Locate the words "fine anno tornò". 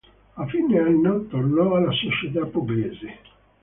0.47-1.75